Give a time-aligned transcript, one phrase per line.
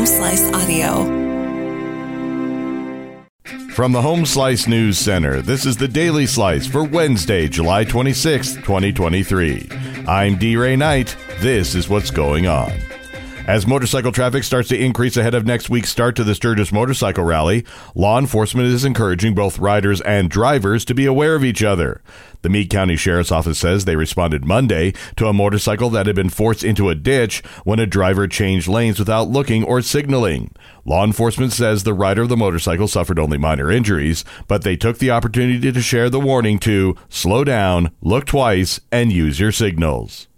[0.00, 1.04] Home Slice Audio.
[3.74, 8.54] From the Home Slice News Center, this is the Daily Slice for Wednesday, July 26,
[8.54, 9.68] 2023.
[10.08, 10.56] I'm D.
[10.56, 11.14] Ray Knight.
[11.40, 12.72] This is what's going on.
[13.50, 17.24] As motorcycle traffic starts to increase ahead of next week's start to the Sturgis Motorcycle
[17.24, 17.64] Rally,
[17.96, 22.00] law enforcement is encouraging both riders and drivers to be aware of each other.
[22.42, 26.28] The Meade County Sheriff's Office says they responded Monday to a motorcycle that had been
[26.28, 30.54] forced into a ditch when a driver changed lanes without looking or signaling.
[30.84, 34.98] Law enforcement says the rider of the motorcycle suffered only minor injuries, but they took
[34.98, 40.28] the opportunity to share the warning to slow down, look twice, and use your signals.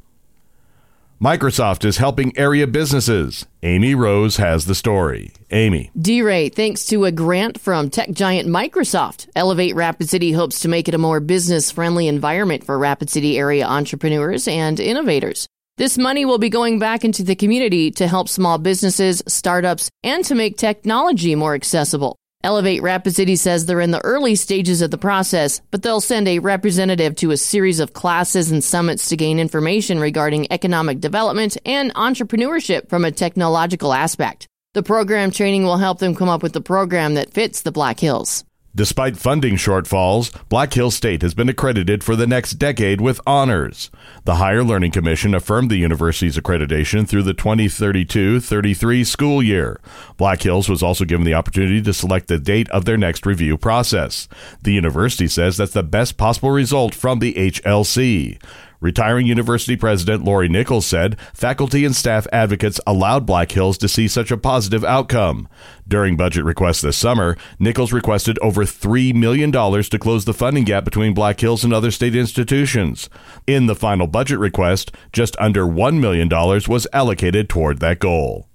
[1.22, 3.46] Microsoft is helping area businesses.
[3.62, 5.32] Amy Rose has the story.
[5.52, 5.88] Amy.
[5.96, 10.68] D Ray, thanks to a grant from tech giant Microsoft, Elevate Rapid City hopes to
[10.68, 15.46] make it a more business friendly environment for Rapid City area entrepreneurs and innovators.
[15.76, 20.24] This money will be going back into the community to help small businesses, startups, and
[20.24, 22.16] to make technology more accessible.
[22.44, 26.26] Elevate Rapid City says they're in the early stages of the process, but they'll send
[26.26, 31.56] a representative to a series of classes and summits to gain information regarding economic development
[31.64, 34.48] and entrepreneurship from a technological aspect.
[34.74, 38.00] The program training will help them come up with the program that fits the Black
[38.00, 38.44] Hills.
[38.74, 43.90] Despite funding shortfalls, Black Hills State has been accredited for the next decade with honors.
[44.24, 49.78] The Higher Learning Commission affirmed the university's accreditation through the 2032 33 school year.
[50.16, 53.58] Black Hills was also given the opportunity to select the date of their next review
[53.58, 54.26] process.
[54.62, 58.38] The university says that's the best possible result from the HLC.
[58.82, 64.08] Retiring university president Laurie Nichols said faculty and staff advocates allowed Black Hills to see
[64.08, 65.48] such a positive outcome.
[65.86, 70.84] During budget requests this summer, Nichols requested over $3 million to close the funding gap
[70.84, 73.08] between Black Hills and other state institutions.
[73.46, 78.48] In the final budget request, just under $1 million was allocated toward that goal.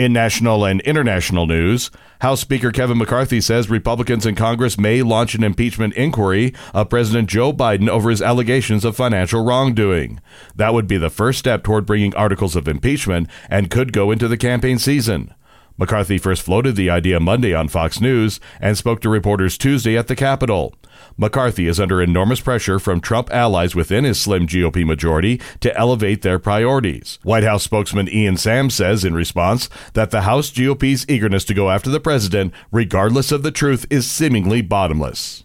[0.00, 1.90] In national and international news,
[2.22, 7.28] House Speaker Kevin McCarthy says Republicans in Congress may launch an impeachment inquiry of President
[7.28, 10.18] Joe Biden over his allegations of financial wrongdoing.
[10.56, 14.26] That would be the first step toward bringing articles of impeachment and could go into
[14.26, 15.34] the campaign season.
[15.80, 20.08] McCarthy first floated the idea Monday on Fox News and spoke to reporters Tuesday at
[20.08, 20.74] the Capitol.
[21.16, 26.20] McCarthy is under enormous pressure from Trump allies within his slim GOP majority to elevate
[26.20, 27.18] their priorities.
[27.22, 31.70] White House spokesman Ian Sams says in response that the House GOP's eagerness to go
[31.70, 35.44] after the president, regardless of the truth, is seemingly bottomless.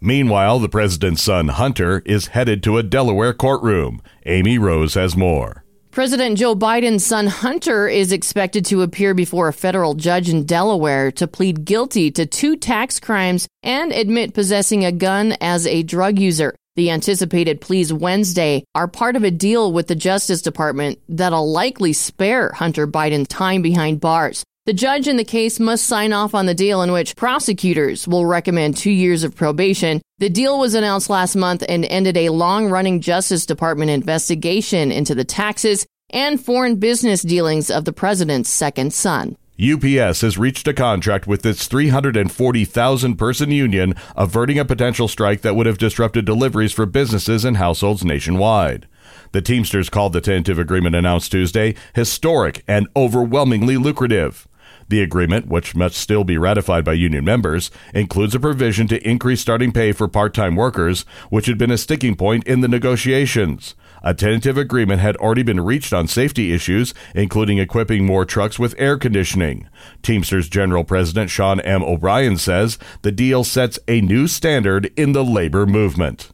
[0.00, 4.02] Meanwhile, the president's son, Hunter, is headed to a Delaware courtroom.
[4.24, 5.64] Amy Rose has more.
[5.98, 11.10] President Joe Biden's son Hunter is expected to appear before a federal judge in Delaware
[11.10, 16.20] to plead guilty to two tax crimes and admit possessing a gun as a drug
[16.20, 16.54] user.
[16.76, 21.92] The anticipated pleas Wednesday are part of a deal with the Justice Department that'll likely
[21.92, 24.44] spare Hunter Biden time behind bars.
[24.68, 28.26] The judge in the case must sign off on the deal in which prosecutors will
[28.26, 30.02] recommend two years of probation.
[30.18, 35.14] The deal was announced last month and ended a long running Justice Department investigation into
[35.14, 39.38] the taxes and foreign business dealings of the president's second son.
[39.58, 45.56] UPS has reached a contract with its 340,000 person union, averting a potential strike that
[45.56, 48.86] would have disrupted deliveries for businesses and households nationwide.
[49.32, 54.46] The Teamsters called the tentative agreement announced Tuesday historic and overwhelmingly lucrative.
[54.88, 59.40] The agreement, which must still be ratified by union members, includes a provision to increase
[59.40, 63.74] starting pay for part time workers, which had been a sticking point in the negotiations.
[64.02, 68.74] A tentative agreement had already been reached on safety issues, including equipping more trucks with
[68.78, 69.68] air conditioning.
[70.02, 71.82] Teamsters General President Sean M.
[71.82, 76.30] O'Brien says the deal sets a new standard in the labor movement.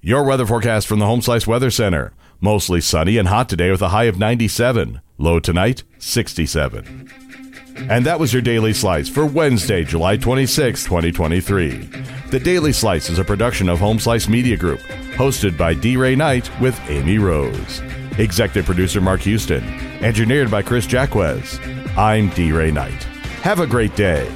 [0.00, 2.12] Your weather forecast from the Home Slice Weather Center.
[2.40, 5.02] Mostly sunny and hot today with a high of 97.
[5.18, 7.49] Low tonight, 67.
[7.76, 11.88] And that was your Daily Slice for Wednesday, July 26, 2023.
[12.30, 14.80] The Daily Slice is a production of Home Slice Media Group,
[15.14, 15.96] hosted by D.
[15.96, 17.82] Ray Knight with Amy Rose.
[18.18, 19.62] Executive producer Mark Houston,
[20.02, 21.58] engineered by Chris Jacquez.
[21.96, 22.52] I'm D.
[22.52, 23.02] Ray Knight.
[23.42, 24.28] Have a great day.